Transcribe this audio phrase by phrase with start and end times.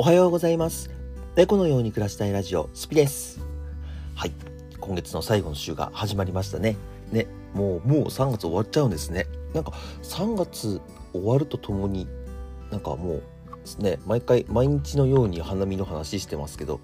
[0.00, 0.88] おはようございます。
[1.36, 3.38] 猫のように暮らしたいラジオ、スピです。
[4.14, 4.32] はい。
[4.80, 6.78] 今月の最後の週が始まりましたね。
[7.12, 9.26] ね、もう、もう3月終わっちゃうんですね。
[9.52, 10.80] なんか、3月
[11.12, 12.08] 終わるとともに、
[12.70, 13.22] なんかもう、
[13.70, 16.80] ですね、毎回、毎日のように花見の話してますけど、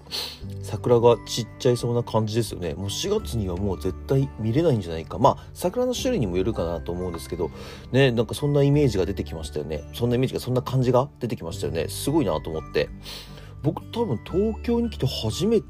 [0.61, 2.73] 桜が散っちゃいそうな感じですよね。
[2.73, 5.19] もう4月にはもう絶対見れないんじゃないか。
[5.19, 7.51] まあ、桜の種類にもよるかなと思うんですけど、
[7.91, 9.83] ね、なんかそんなイメージが出てきましたよね。
[9.93, 11.87] そんなイメージが、そんな感じが出てきましたよね。
[11.89, 12.89] すごいなと思って。
[13.63, 15.61] 僕多分東京に来て初め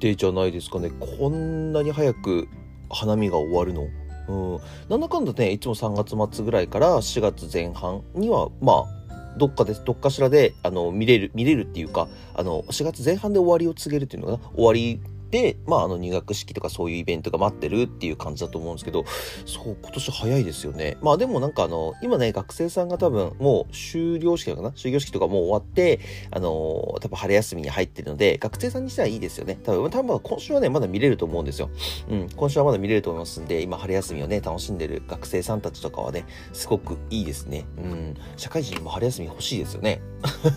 [0.00, 0.90] てじゃないですかね。
[0.98, 2.48] こんなに早く
[2.90, 3.86] 花見が終わるの。
[4.28, 4.60] うん。
[4.88, 8.97] なんだかんだね、いつも3月末ぐらいから4月前半には、まあ、
[9.38, 14.38] どっかで、どっかしらで、あの、見れる、見れるっていうか、あの、4月前半で終わりを告げるっていうのが。
[14.54, 19.04] 終わりで、まあ、あの、入学式とかそういうイベントが待ってるっていう感じだと思うんですけど、
[19.46, 20.96] そう、今年早いですよね。
[21.02, 24.72] まあ、でもなんかあの、今ね、学生さんが多分、もう終了式かな？
[24.72, 29.58] 終業式とかもう終わって、あのー多分春休みに入ってるので、学生さんにしてはいいですよね。
[29.62, 31.70] 多分、多分今週はね、まだ見れると思うんですよ。
[32.08, 37.66] うん、今週はまだ見れると思いますんで、今春休みをね、楽しんでる学生さんたちとかはね、すごくいいですね。
[37.78, 40.00] うん、社会人も春休み欲しいですよね。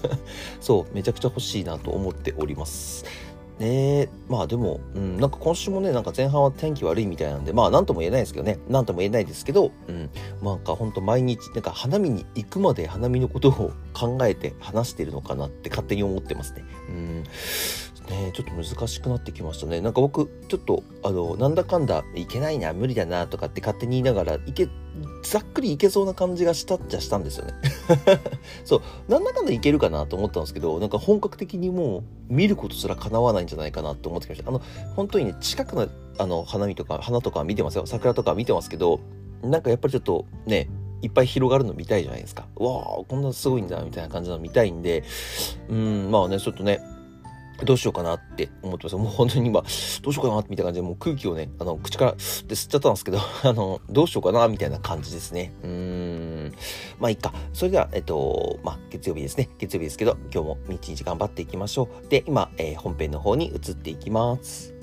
[0.59, 3.05] そう、めちゃくちゃ欲しいなと思っております。
[3.61, 10.09] ね、まあでも、うん、なんか今週もね、なんか前半は天気悪いみたいなんで、まあ何とも言えないですけどね、何とも言えないですけど、うん、
[10.41, 16.63] なんかほんと毎日、なんか花見に行くまで花見のことを考えて話してるのかなって勝手に思ってますね。
[16.89, 17.23] うん。
[18.09, 19.81] ねちょっと難しくなってきましたね。
[19.81, 24.67] なんか僕、ちょっと、あの、なんだかんだ、いけないな、無理だな、とかって勝手に言いながら、いけ、
[25.23, 27.53] ざっくりいけそうな感じがしたっちゃしたんですよね。
[28.65, 34.49] そう、なんだかんだいけるかなと思ったんですけど、なんか本格的にもう見ることすら叶わないんじゃないかなと思ってきました。
[34.49, 34.61] あの、
[34.95, 37.85] 本当にね、近くのあの花見とか、花とか見てますよ。
[37.85, 38.99] 桜とか見てますけど、
[39.43, 40.69] なんかやっぱりちょっとね、
[41.01, 42.45] いっぱい広がるの見たいじゃないですか。
[42.55, 45.03] わあ、こんなすごいんだ、みたいな感じの見たいんで、
[45.69, 46.79] うん、まあね、ちょっとね、
[47.63, 48.95] どうしようかなって思ってます。
[48.95, 55.53] もう本当に今、どうしようかなみたいな感じで、もう空気をね、あの、口からで吸っちゃったんですけど、 あの、どうしようかなみたいな感じですね。
[55.63, 56.53] うーん。
[56.99, 57.33] まあいっか。
[57.53, 59.49] それでは、えっと、まあ月曜日ですね。
[59.57, 62.07] 月曜日ですけど、今日も一日頑張っていきましょう。
[62.09, 64.80] で、今、えー本編の方に移っていきます。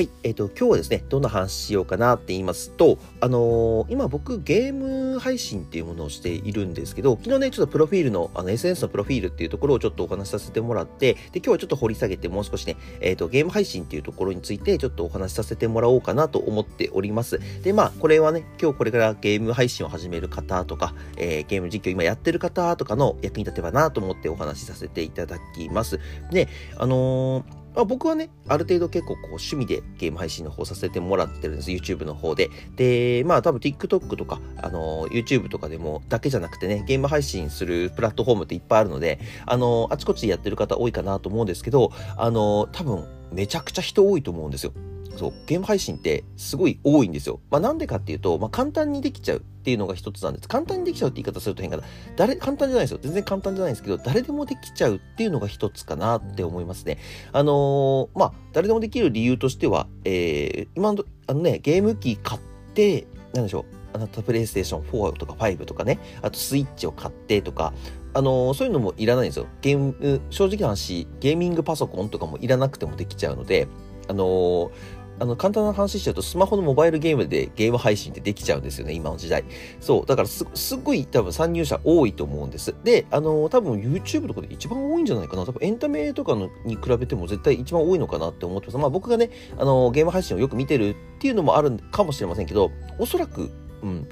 [0.00, 17.38] はい、えっ、と、今日はですね、どんな話しようかなって言いますと、あのー今僕ゲーム配信っていうものをしているんですけど、昨日ね、ちょっとプロフィールの、あの SNS のプロフィールっていうところをちょっとお話しさせてもらって、で、今日はちょっと掘り下げてもう少しね、えっ、と、ゲーム配信っていうところについてちょっとお話しさせてもらおうかなと思っております。
[17.62, 26.00] で、まあ、これはね、今日これからゲーム配信を始める方とか、えーゲーム実況今やってる方とかの役に立てばなと思ってお話しさせていただきます。
[26.30, 31.70] で、あのーまあ、僕はね、ある程度結構こう趣味でゲーム配信の方させてもらってるんです。
[31.70, 32.50] YouTube の方で。
[32.76, 44.72] で、まあ多分 TikTok とか、あの、YouTube とかでもだけじゃなくてね、ゲーム配信するプラットフォームっていっぱいあるので、あの、あちこちでやってる方多いかなと思うんですけど、あの、多分めちゃくちゃ人多いと思うんですよ。
[45.16, 47.40] そう、ゲーム配信ってすごい多いんですよ。
[47.50, 50.48] まあなんでかっていうと、まあ簡単にできちゃうっていうのが一つなんです。
[50.48, 51.82] 簡単にできちゃうって言い方すると変かな。
[52.16, 52.98] 誰、簡単じゃないですよ。
[53.02, 56.98] 全然簡単じゃないんですけど、誰でもできちゃうっていうのが一つかなって思いますね。
[57.32, 62.40] あのーまあ、誰でもできる理由としては、えー、今の、あのね、ゲーム機買っ
[62.74, 67.74] て、なんでしょう、あなたプレイステーション4とか5とかね、あとスイッチを買ってとか、
[68.14, 69.46] あのーそういうのもいらないんですよ。
[69.60, 73.68] ゲーム、正直な話、ゲーミングパソコンとかもいらなくてもできちゃうので、
[74.08, 74.70] あのー
[75.20, 79.44] あの、簡単な話しちゃうと、スマホのモバイルゲームでゲーム配信ってできちゃうんですよね、今の時代。
[79.78, 80.06] そう。
[80.06, 82.74] だからす、すごい多分参入者多いと思うんです。
[82.84, 85.44] で、あの、多分 YouTube とかで一番多いんじゃないかな。
[85.44, 88.78] 多分エンタメとかのに比べても絶対一番多いのかなって思ってます。
[88.78, 93.50] まあ僕がね、あの、ゲーム配信をよく見てるっていうのもあるかもしれませんけど、おそらく、
[93.82, 94.08] うん、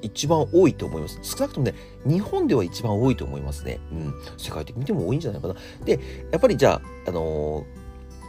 [0.00, 1.18] 一番多いと思います。
[1.22, 1.74] 少なくともね、
[2.06, 3.78] 日本では一番多いと思いますね。
[3.92, 4.14] うん。
[4.38, 5.56] 世界的に見ても多いんじゃないかな。
[5.84, 6.00] で、
[6.32, 7.80] やっぱりじゃあ、あのー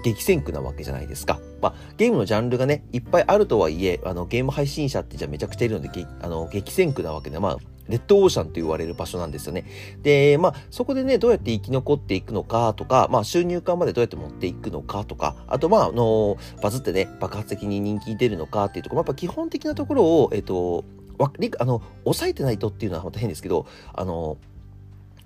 [0.03, 1.39] 激戦区なわけじゃないですか。
[1.61, 9.65] まあ、ゲームのジャンルがね、いっぱいあるとはいえ、あの、ゲーム配信者ってじゃあめちゃくちゃいるので、あの、激戦区なわけで、まあ、レッドオーシャンと言われる場所なんですよね。
[10.01, 20.85] で、まあ、そこでね、どうやって生き残っていくのかとか、まあ、収入化までどうやって持っていくのかとか、あと、まあ、あの、バズってね、爆発的に人気出るのかっていうところ、まやっぱ基本的なところを、えっと、
[21.17, 24.37] わりあの、抑えてないとっていうのはまた変ですけど、あの、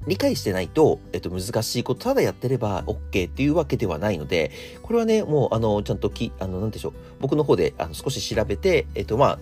[0.08, 4.52] 理解してないと、えっと、難しいこと、ただやってれば OK っていうわけではないので、
[4.84, 9.40] これはね、もう、あの、ちゃんとき、あの、なんでしょう、僕の方で、あの、少し調べて、えっと、まあ、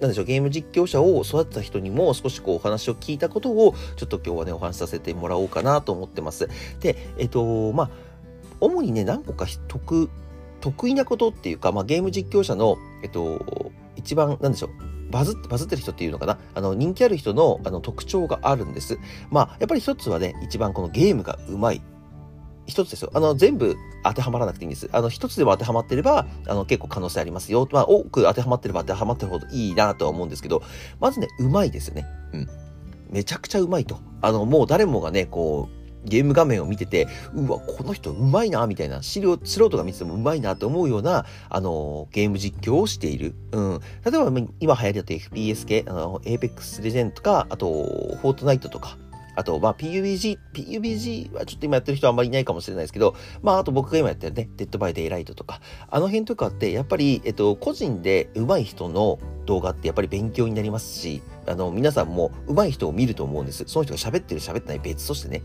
[0.00, 6.48] なんでしょう、ゲーム実況者を育てた人にも少しこうお話を聞いたことを、ちょっと今日はね、お話しさせてもらおうかなと思ってます。
[6.80, 7.90] で、えっと、まあ、
[8.60, 10.10] 主にね、何個か得、
[10.60, 14.70] 得意なことっていうか、まあ、ゲーム実況者の、えっと、一番、なんでしょう、
[15.10, 16.38] バズバズってる人っていうのかな？
[16.54, 18.98] あの、人気ある人のあの特徴があるんです。
[19.30, 21.82] まあ、やっぱり一つはね、一番このゲームがうまい。
[22.66, 23.10] 一つですよ。
[23.14, 24.90] あの、全部当てはまらなくていいんです。
[24.92, 27.66] あの、一つでも当てはまってれば、あの、結構可能性ありますよ。
[27.72, 30.62] まあ、多く当てはまってれば当てはまってるほどいいなとは思うんですけど、
[31.00, 32.04] まずね、うまいですよね。
[32.34, 32.48] うん。
[33.10, 33.98] めちゃくちゃうまいと。
[34.20, 43.34] あの、もう誰もがね、こう、ゲーム画面を見てて、うわ、この人うまいな、みたいな、資料、素人が見ててもうまいなと思うような、あの、ゲーム実況をしている。
[43.52, 43.80] うん。
[44.04, 48.96] 例えば、今流行りだと FPS 系、あの、Apex Legend とか、あと、フォートナイトとか、
[49.38, 63.62] あと、まあ、PUBG、PUBG はちょっと今やってる人はあんまりいないかもしれないですけど、まあ、あと僕が今やってるね、デッドバイデイライトとか、あの辺とかって、やっぱり、えっと、個人で上手い人の動画ってやっぱり勉強になりますし、あの、皆さんも上手い人を見ると思うんです。
[63.68, 65.42] その人が喋ってる喋ってない別としてね。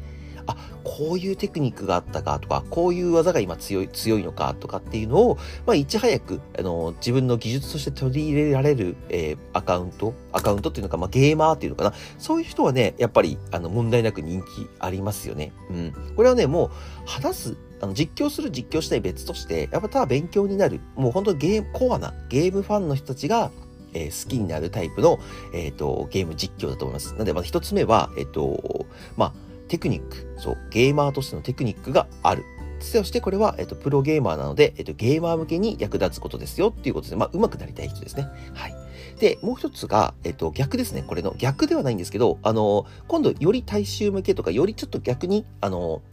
[0.47, 11.93] あ、こういうテクニックがあったかとか、こういう技が今強い、強いのかとかっていうのを、まあ、いち早く、あの、自分の技術として取り入れられる、えー、アカウント、アカウントっていうのか、まあ、ゲーマーっていうのかな。
[12.17, 14.45] そういう人はね、やっぱり、あの、問題なく人気
[14.79, 15.53] ありますよね。
[15.69, 15.93] うん。
[16.15, 16.69] これはね、もう、
[17.05, 23.51] 話す、あの、実況する実況したい別として、やっぱただ勉強になる、もう本当ゲーム、コアなゲームファンの人たちが、
[23.93, 25.19] えー、好きになるタイプの、
[25.53, 27.13] えっ、ー、と、ゲーム実況だと思います。
[27.15, 28.85] なんで、まず一つ目は、えっ、ー、と、
[29.17, 29.33] まあ、
[29.73, 32.45] テクニック、そう、ゲーマーとしてのテクニックがある。
[32.79, 38.27] そしてこれは、えっと、プロゲーマーなので、えっと、ゲーマー向けに役立つことですよっていうことで、まあ、上手くなりたい人ですね。
[38.53, 38.75] はい。
[39.19, 41.03] で、もう一つが、えっと、逆ですね。
[41.07, 46.03] これの逆ではないんですけど、あの、今度、より大衆向けとか、よりちょっと逆に、あの、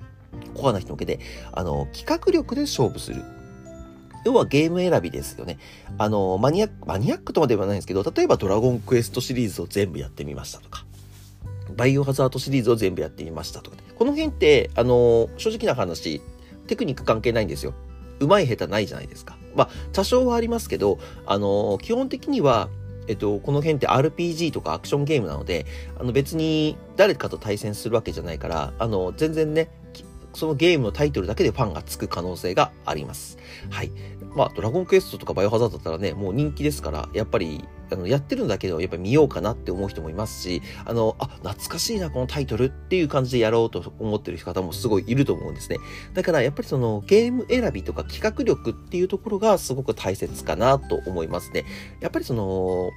[0.54, 1.20] コアな人向けで、
[1.52, 3.22] あの、企画力で勝負する。
[4.24, 5.58] 要はゲーム選びですよね。
[5.98, 10.86] あの、マニアック、マニアックとまではないんですけど、例えばドラゴンクエストシリーズを全部やってみましたとか、
[11.80, 13.78] バイオハザードシリーズを全部やってみましたとか。
[13.96, 16.20] この辺って、あの、正直な話、
[16.66, 17.72] テクニック関係ないんですよ。
[18.18, 19.38] うまい下手ないじゃないですか。
[19.56, 22.68] まあ、多少はありますけど、あの、基本的には、
[23.08, 25.64] えっと、この辺って RPG とかアクションゲームなので、
[25.98, 29.70] あの別に誰かと対戦するわけじゃないから、あの、全然ね、
[30.32, 33.38] そのゲームのタイトルだけでファンがつく可能性があります。
[33.70, 33.90] はい。
[34.34, 45.78] まあ、ドラゴンクエストとかバイオハザードだったらね、もう人気ですから、やっぱり、あの、やってるんだけど、やっぱり見ようかなって思う人もいますし、あの、あ、懐かしいな、このタイトルっていう感じでやろうと思ってる方もすごいいると思うんですね。
[46.14, 51.64] だから、やっぱりその、ゲーム選びとか企画力っていうところがすごく大切かなと思いますね。
[52.00, 52.90] やっぱりその、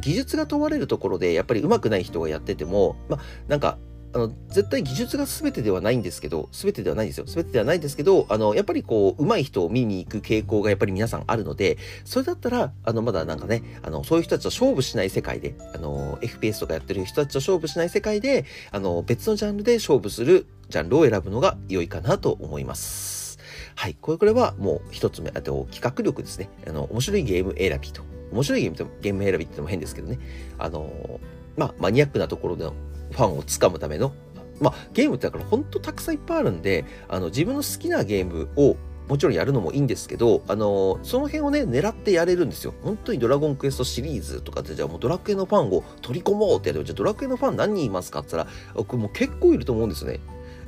[0.00, 3.78] 技術が問われるところで、やっぱり上手くない人がやってても、まあ、なんか、
[4.12, 7.24] あの、絶対技術が全てではないんですけど、全てではないんですよ。
[7.26, 23.38] 全てではないんですけど、あの、やっぱりこう、上手い人を見に行く傾向がやっぱり皆さんあるので、それだったら、あの、まだなんかね、あの、そういう人たちと勝負しない世界で、あの、FPS とかやってる人たちと勝負しない世界で、あの、別のジャンルで勝負するジャンルを選ぶのが良いかなと思います。
[23.74, 23.96] はい。
[24.00, 26.48] これはもう一つ目、あと企画力ですね。
[26.66, 28.02] あの、面白いゲーム選びと。
[28.32, 30.18] 面白いゲームゲーム選びって言っても変ですけどね。
[30.58, 31.20] あの、
[31.56, 32.74] まあ、マニアックなところでの
[33.10, 34.12] ファンをつかむための、
[34.60, 38.76] まあ、ゲームってだから本当たくさんいっぱいあるんで、あの、自分の好きなゲームを
[39.08, 42.74] もちろんやるのもいいんですけど、あの、その辺をね、狙ってやれるんですよ。
[42.82, 50.20] 本当にドラゴンクエストシリーズとかで、じゃあもうドラクエのファンを取り込もうってやるじゃあドラクエのファン何人いますかって言ったら、僕もう結構いると思うんですよね。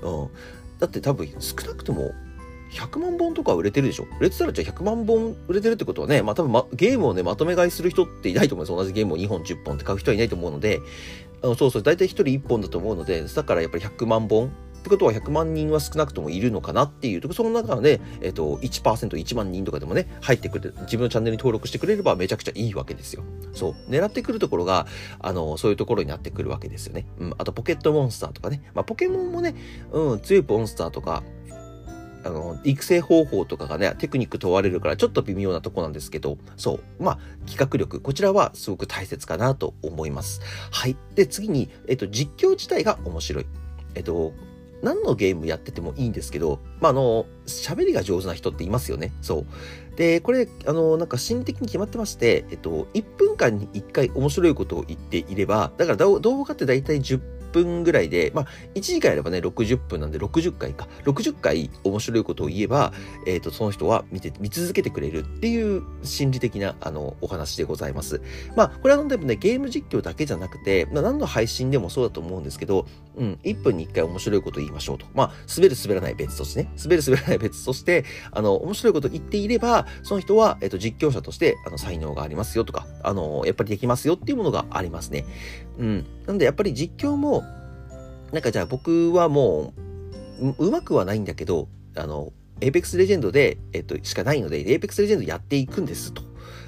[0.02, 0.28] うん。
[0.78, 2.12] だって多分少なくとも
[2.70, 4.06] 100万本とか売れてるでしょ？
[4.20, 8.76] 売れてたらじゃあ100万本売れてるってことはね、まあ多分、ま、ゲームをね、まとめ買いする人っていないと思います。
[8.76, 10.80] 同じゲームを2本10本って買う人はいないと思うので、
[11.42, 14.46] あのそうそう、大体1人1本だと思うので、だからやっぱり100万本
[14.78, 23.24] ってことは100万人は少なくともいるのかなっていうと、その中で、えっ、と、1%、1万人とかでもね、入ってくる、自分のチャンネルに登録してくれればめちゃくちゃいいわけですよ。
[23.52, 23.90] そう。
[23.90, 24.86] 狙ってくるところが、
[25.18, 27.06] あの、そういうところになってくるわけですよね。
[27.18, 27.34] うん。
[27.38, 28.62] あと、ポケットモンスターとかね。
[28.74, 29.54] まあ、ポケモンもね、
[29.90, 31.22] うん、強いモンスターとか、
[32.28, 37.02] あの、育成方法とかがね、テクニック問われるからちょっと微妙なとこなんですけど、そう。
[37.02, 40.42] まあ、企画力、こちらはすごく大切かなと思います。
[40.70, 40.96] はい。
[41.14, 43.46] で、次に、えっと、実況自体が面白い。
[43.94, 44.34] えっと、
[44.82, 49.12] 何のゲームやっててもいいんですけど、まあ、あの、喋りが上手な人っていますよね。
[49.22, 49.46] そう。
[49.96, 60.88] で、これ、あの、なんか心理的に決まってまして、えっと、1分間に1回面白いことを言っていれば、だから動画って大体10分10分ぐらいで、まあ、1時間やればね、60分なんで60回か。
[61.04, 62.92] 60回面白いことを言えば、
[63.26, 68.20] えっ、ー、と、その人は見て、見続けてくれるっていう心理的な、あの、お話でございます。
[68.56, 72.86] まあ、これはでもね、ゲーム実況だけじゃなくて、まあ、何の配信でもそうだと思うんですけど、
[73.16, 75.06] うん、1分に1回面白いことを言いましょうと。
[75.14, 85.24] まあ、滑る滑らない別としてね、滑る滑らない別として、あの、面白いことを言っていれば、その人は、えっ、ー、と、実況者として、あの、才能がありますよとか、あの、やっぱりできますよっていうものがありますね。
[85.78, 86.06] うん。
[86.26, 87.44] なんで、やっぱり実況も、
[88.32, 89.72] なんかじゃあ僕はも
[90.40, 96.22] う、うまくはないんだけど、あの、エイペックスレジェンドで、えっと、しかないので、エイペックスレジェンドやっていくんですと。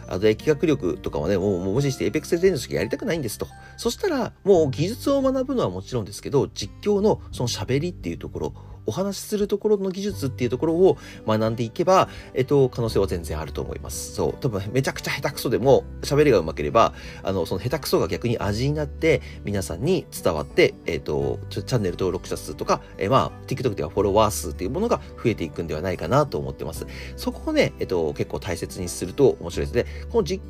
[0.06, 3.46] あと、企画力とかはね、もう、もう無視してエイペックスレジェンドしかやりたくないんですと。
[3.76, 8.54] そしたら、もう技術を学ぶのはもちろんですけど、実況のその喋りっていうところ、
[8.86, 14.14] お話しするところの技術っていうところを学んでいけば、えっと、可能性は全然あると思います。
[14.14, 14.34] そう。
[14.40, 26.86] 多分、めちゃくちゃ下手くそでも、喋りが上手ければ、あの、その下手くそが逆に味になって、皆さんに伝わって、えっと、チャンネル登録者数とか、えまあ、TikTok ではフォロワー数っていうものが増えていくんではないかなと思ってます。
[27.16, 30.06] そこをね、えっと、結構大切にすると面白いですね。
[30.10, 30.42] この実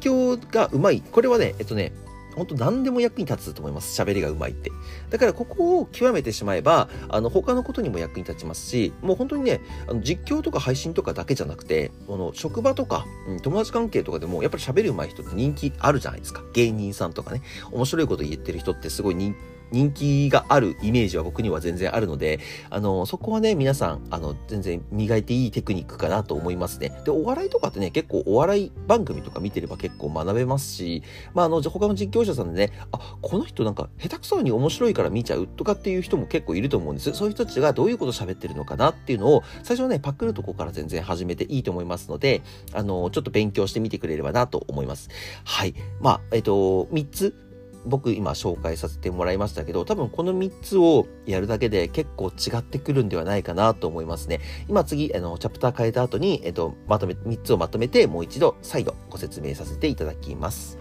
[0.00, 1.00] 況がうまい。
[1.00, 1.92] これはね、えっとね、
[2.38, 4.00] 本当何でも役に立つと思います。
[4.00, 4.70] 喋りがうまいって。
[5.10, 16.42] だからここを極めてしまえば、あの、他のことにも役に立ちますし、もう本当にね、あの実況とか配信とかだけじゃなくて、この職場とか、うん、友達関係とかでも、やっぱり喋る上手い人って人気あるじゃないですか。
[16.52, 17.42] 芸人さんとかね。
[17.72, 26.92] 面白いこと言ってる人ってすごい人気人気があるイメージは僕には全然あるので、あの、そこはね、皆さん、あの、全然磨いていいテクニックかなと思いますね。
[27.04, 31.02] で、お笑いとかってね、結構お笑い番組とか見てれば結構学べますし、
[31.34, 37.12] まあ、あの、他の実況者さんでね、あ、この人なんか下手くそに面白いから見ちゃうとかっていう人も結構いると思うんです。
[37.12, 45.08] そういう人たちがどういうこと喋ってるのかなっていうのを、最初はね、パックるとこから全然始めていいと思いますので、あの、ちょっと勉強してみてくれればなと思います。
[45.44, 45.74] はい。
[46.00, 47.47] まあ、えっと、3つ
[47.88, 54.40] 僕今紹介させてもらいましたけど、多分この3つをやるだけで結構違ってくるんではないかなと思いますね。
[54.68, 60.78] 今次、あの、チャプター変えた後に、えっと、まとめ、3つをまとめてもう一度再度ご説明させていただきます。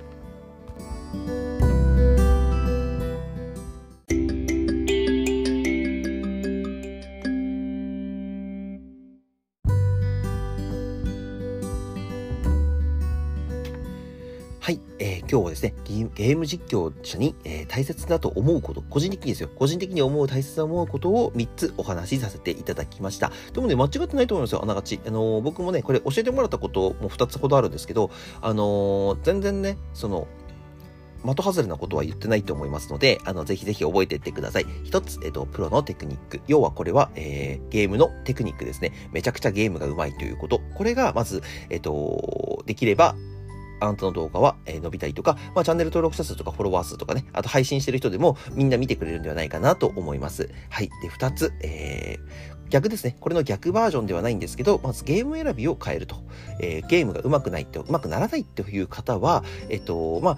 [14.67, 23.31] はい、えー、今日はですね、ゲーム実況者に、えー、大切だと思うこと、個人的にですよ、個人的に思う大切な思うことを3つお話しさせていただきました。
[23.53, 24.99] でもね、間違ってないと思いますよ、あながち。
[25.07, 30.27] あのー、僕もね、これ教えてもらったことも2つほどあるんですけど、あのー、全然ね、その、
[31.23, 34.65] 的外れなことは言ってないと思いますので、あの、ぜひぜひ覚えていってください。
[34.83, 36.41] 一つ、えっと、プロのテクニック。
[36.49, 38.91] 要はこれは、えー、ゲームのテクニックですね。
[39.13, 40.59] めちゃくちゃゲームが上手いということ。
[40.75, 43.15] これが、まず、えっと、できれば、
[43.79, 50.49] あなたの動画は、え伸びたりとか、まあ、チャンネル登録者数とかフォロワー数とかね、あと配信してる人でもみんな見てくれるんではないかなと思います。
[50.69, 50.89] はい。
[51.01, 53.15] で、二つ、えー、逆ですね。
[53.19, 56.15] これの逆バージョンではないんですけど、まずゲーム選びを変えると。
[56.59, 60.37] えー、ゲームが上手くないって、上手くならないっていう方は、えっと、まあ、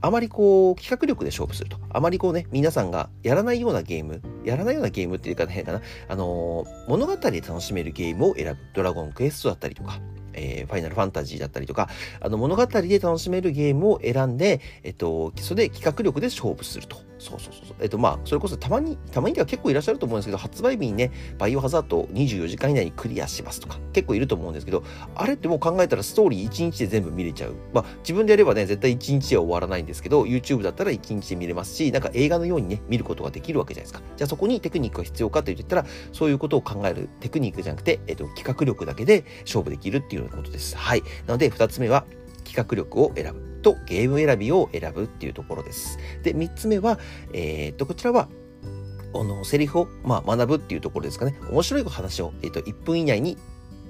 [0.00, 1.78] あまりこう、企画力で勝負すると。
[1.90, 5.80] あまりこうね、皆さんがやらないようなゲーム、やらないようなゲームっていうか変かな。
[6.08, 8.56] あのー、物語で楽しめるゲームを選ぶ。
[8.74, 10.00] ドラゴンクエストだったりとか、
[10.36, 11.88] えー、ファイナルファンタジーだったりとか、
[12.20, 16.98] あの物語で楽しめるゲームを選んで、えっと、それで企画力で勝負すると。
[17.26, 17.76] そうそうそう。
[17.80, 27.54] えっと、まあ、それこそたまに、たまにでは結構いらっしゃると思うんですけど、発売日にね、バイオハザード24時間以内にクリアしますとか、結構いると思うんですけど、あれってもう考えたらストーリー1日で全部見れちゃう。
[27.72, 34.02] まあ、自分でやればね、絶対1日では終わらないんですけど、YouTube だったら1日で見れますし、なんか映画のようにね、見ることができるわけじゃないですか。
[34.16, 40.76] じゃあそこにテクニックが必要かと言ったら、そういうことを考えるテクニックじゃなくて、えっと、企画力だけで勝負できるっていうようなことです。
[40.76, 41.02] はい。
[41.26, 42.04] なので、2つ目は、
[42.44, 43.55] 企画力を選ぶ。
[43.66, 45.98] とゲーム選びを選ぶっていうところです。
[46.22, 47.00] で、3つ目は、
[47.32, 48.28] えー、っと、こちらは、
[49.12, 51.34] このセリフを、まあ、学ぶっていうところですかね。
[51.50, 53.36] 面白い話を、えっと、1分以内に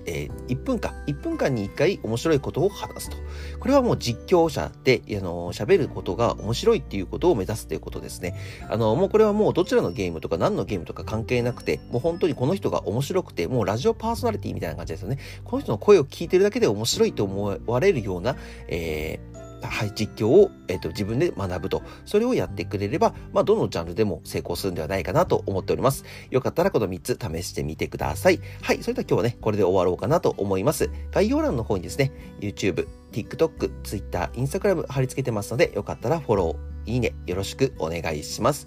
[0.09, 3.16] えー、1分間、1分間に1回面白いことを話すと。
[3.59, 8.37] これはもう実況者で、あの、喋ることが面白いっていうことを目指すということですね。
[8.71, 15.18] あの、もうこれはもうどちらのゲームとか何のゲームとか関係なくて、もう本当にこの人が面白くて、もうラジオパーソナリティみたいな感じですよね。
[15.45, 18.37] この人の声を聞いてるだけで面白いと思われるような、
[18.68, 19.35] えー
[19.66, 21.82] はい、実況を、えーと、自分で学ぶと。
[22.04, 26.04] それをやってくれれば、まあ、どのジャンルでも成功するんではないかなと思っております。
[26.30, 28.40] よかったらこの3つ試してみてください。
[28.62, 30.90] はい、それでは今日はね、これで終わろうかなと思います。
[31.11, 38.66] 概要欄の方にですね、YouTube、TikTok、Twitter、Instagram 貼り付けてますので、よかったらフォロー、いいね、よろしくお願いします。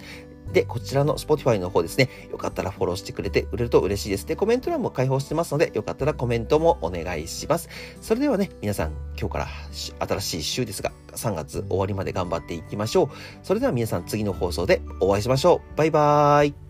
[0.53, 4.25] で、こちらの Spotify の方ですね、よかったらフォローしてくれて売れると嬉しいです。
[4.25, 7.69] で、コメント欄も開放してますので、よかったらコメントもお願いします。
[8.01, 9.47] それではね、皆さん、今日から
[10.07, 13.09] 新しい週ですが、3月終わりまで頑張っていきましょう。
[13.43, 15.77] それでは皆さん、次の放送でお会いしましょう。
[15.77, 16.68] バイバーイ。